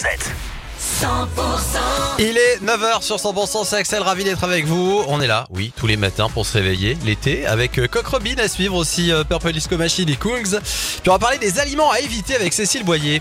[0.00, 0.32] 7.
[2.18, 5.04] Il est 9h sur 100% c'est Axel, ravi d'être avec vous.
[5.08, 8.36] On est là, oui, tous les matins pour se réveiller l'été avec euh, Coq Robin
[8.38, 10.58] à suivre aussi euh, Purple Disco Machine et Kungs.
[10.58, 13.20] Puis on va parler des aliments à éviter avec Cécile Boyer.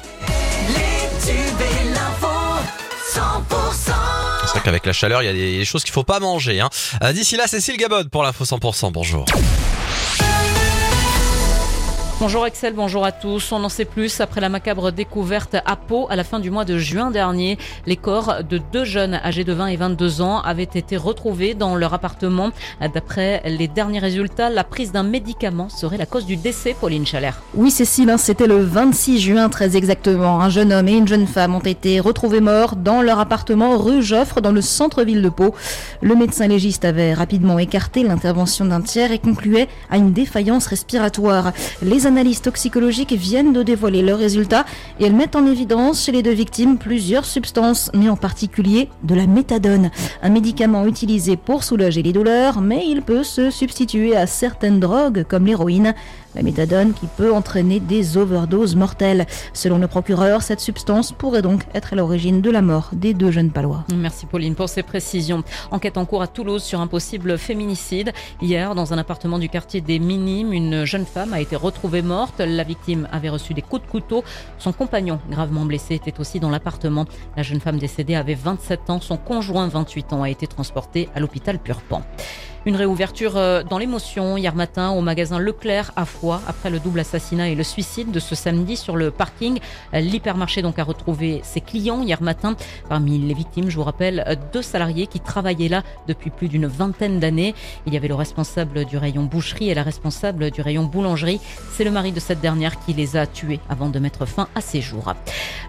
[4.45, 6.61] C'est vrai qu'avec la chaleur, il y a des choses qu'il faut pas manger.
[6.61, 6.69] Hein.
[7.03, 8.93] Euh, D'ici là, Cécile Gabod pour l'info 100%.
[8.93, 9.25] Bonjour.
[12.19, 13.53] Bonjour Excel, bonjour à tous.
[13.53, 16.65] On en sait plus après la macabre découverte à Pau à la fin du mois
[16.65, 17.57] de juin dernier.
[17.85, 21.77] Les corps de deux jeunes âgés de 20 et 22 ans avaient été retrouvés dans
[21.77, 22.49] leur appartement.
[22.93, 27.41] D'après les derniers résultats, la prise d'un médicament serait la cause du décès, Pauline Chalère.
[27.53, 30.41] Oui Cécile, hein, c'était le 26 juin très exactement.
[30.41, 34.03] Un jeune homme et une jeune femme ont été retrouvés morts dans leur appartement rue
[34.03, 35.55] Joffre dans le centre-ville de Pau.
[36.01, 41.53] Le médecin légiste avait rapidement écarté l'intervention d'un tiers et concluait à une défaillance respiratoire.
[42.09, 44.65] Analyses toxicologiques viennent de dévoiler leurs résultats
[44.99, 49.13] et elles mettent en évidence chez les deux victimes plusieurs substances, mais en particulier de
[49.13, 49.91] la méthadone,
[50.23, 55.23] un médicament utilisé pour soulager les douleurs, mais il peut se substituer à certaines drogues
[55.29, 55.93] comme l'héroïne.
[56.35, 59.25] La méthadone qui peut entraîner des overdoses mortelles.
[59.51, 63.31] Selon le procureur, cette substance pourrait donc être à l'origine de la mort des deux
[63.31, 63.83] jeunes palois.
[63.95, 65.43] Merci Pauline pour ces précisions.
[65.71, 68.13] Enquête en cours à Toulouse sur un possible féminicide.
[68.43, 72.39] Hier, dans un appartement du quartier des Minimes, une jeune femme a été retrouvée morte.
[72.39, 74.23] La victime avait reçu des coups de couteau.
[74.57, 77.05] Son compagnon, gravement blessé, était aussi dans l'appartement.
[77.35, 78.99] La jeune femme décédée avait 27 ans.
[79.01, 82.01] Son conjoint, 28 ans, a été transporté à l'hôpital Purpan.
[82.65, 86.99] Une réouverture euh, dans l'émotion hier matin au magasin Leclerc à Foix après le double
[86.99, 89.59] assassinat et le suicide de ce samedi sur le parking.
[89.93, 92.57] Euh, l'hypermarché donc a retrouvé ses clients hier matin.
[92.89, 96.67] Parmi les victimes, je vous rappelle, euh, deux salariés qui travaillaient là depuis plus d'une
[96.67, 97.55] vingtaine d'années.
[97.87, 101.39] Il y avait le responsable du rayon boucherie et la responsable du rayon boulangerie.
[101.71, 104.59] C'est le mari de cette dernière qui les a tués avant de mettre fin à
[104.59, 105.13] ses jours.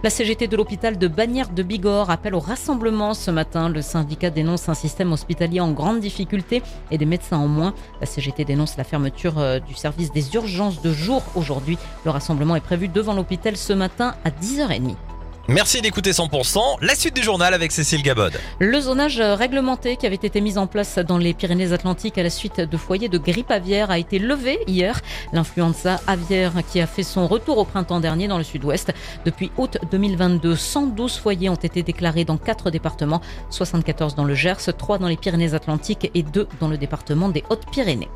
[0.03, 3.69] La CGT de l'hôpital de Bagnères de Bigorre appelle au rassemblement ce matin.
[3.69, 7.75] Le syndicat dénonce un système hospitalier en grande difficulté et des médecins en moins.
[8.01, 11.79] La CGT dénonce la fermeture euh, du service des urgences de jour aujourd'hui.
[12.05, 14.95] Le rassemblement est prévu devant l'hôpital ce matin à 10h30.
[15.51, 16.77] Merci d'écouter 100%.
[16.81, 18.33] La suite du journal avec Cécile Gabod.
[18.61, 22.61] Le zonage réglementé qui avait été mis en place dans les Pyrénées-Atlantiques à la suite
[22.61, 25.01] de foyers de grippe aviaire a été levé hier.
[25.33, 28.93] L'influenza aviaire qui a fait son retour au printemps dernier dans le sud-ouest.
[29.25, 34.73] Depuis août 2022, 112 foyers ont été déclarés dans 4 départements, 74 dans le Gers,
[34.79, 38.09] 3 dans les Pyrénées-Atlantiques et 2 dans le département des Hautes-Pyrénées.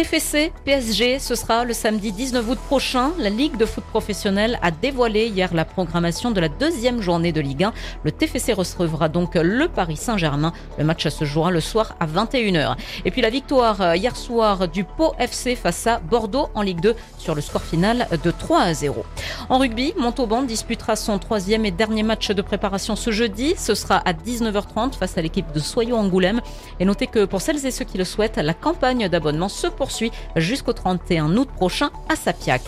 [0.00, 3.12] TFC PSG, ce sera le samedi 19 août prochain.
[3.18, 7.40] La Ligue de foot professionnel a dévoilé hier la programmation de la deuxième journée de
[7.42, 7.72] Ligue 1.
[8.04, 10.54] Le TFC recevra donc le Paris Saint-Germain.
[10.78, 12.76] Le match se jouera le soir à 21h.
[13.04, 16.80] Et puis la victoire euh, hier soir du Pau FC face à Bordeaux en Ligue
[16.80, 19.04] 2 sur le score final de 3 à 0.
[19.50, 23.54] En rugby, Montauban disputera son troisième et dernier match de préparation ce jeudi.
[23.58, 26.40] Ce sera à 19h30 face à l'équipe de Soyaux Angoulême.
[26.78, 29.89] Et notez que pour celles et ceux qui le souhaitent, la campagne d'abonnement se poursuit
[30.36, 32.62] jusqu'au 31 août prochain à Sapiac.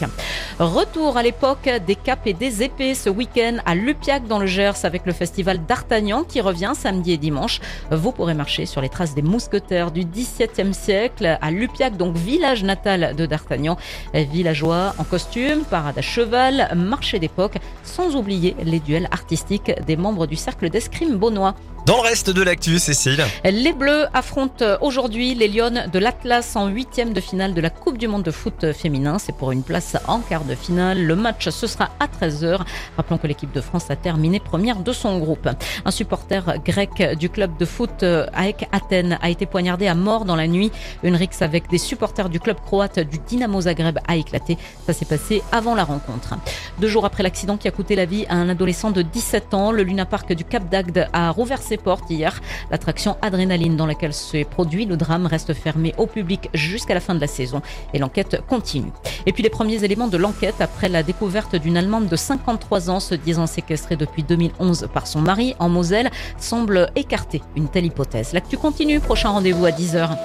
[0.58, 4.84] Retour à l'époque des capes et des épées ce week-end à Lupiac dans le Gers
[4.84, 7.60] avec le festival d'Artagnan qui revient samedi et dimanche.
[7.90, 12.64] Vous pourrez marcher sur les traces des mousquetaires du XVIIe siècle à Lupiac, donc village
[12.64, 13.76] natal de d'Artagnan.
[14.14, 20.26] Villageois en costume, parade à cheval, marché d'époque, sans oublier les duels artistiques des membres
[20.26, 21.54] du cercle d'escrime bonnois.
[21.84, 23.24] Dans le reste de l'actu, Cécile.
[23.42, 27.98] Les Bleus affrontent aujourd'hui les Lyonnes de l'Atlas en huitième de finale de la Coupe
[27.98, 29.18] du Monde de foot féminin.
[29.18, 31.02] C'est pour une place en quart de finale.
[31.02, 32.60] Le match, ce sera à 13h.
[32.96, 35.48] Rappelons que l'équipe de France a terminé première de son groupe.
[35.84, 40.36] Un supporter grec du club de foot avec Athènes a été poignardé à mort dans
[40.36, 40.70] la nuit.
[41.02, 44.56] Une rixe avec des supporters du club croate du Dynamo Zagreb a éclaté.
[44.86, 46.34] Ça s'est passé avant la rencontre.
[46.78, 49.72] Deux jours après l'accident qui a coûté la vie à un adolescent de 17 ans,
[49.72, 52.40] le Luna Park du Cap d'Agde a rouvert portes hier.
[52.70, 57.14] L'attraction Adrénaline dans laquelle s'est produit le drame reste fermée au public jusqu'à la fin
[57.14, 57.62] de la saison
[57.94, 58.92] et l'enquête continue.
[59.26, 63.00] Et puis les premiers éléments de l'enquête après la découverte d'une Allemande de 53 ans
[63.00, 68.32] se disant séquestrée depuis 2011 par son mari en Moselle semblent écarter une telle hypothèse.
[68.32, 70.16] L'actu continue, prochain rendez-vous à 10h.